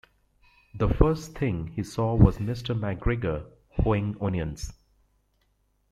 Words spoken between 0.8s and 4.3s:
first thing he saw was Mr McGregor hoeing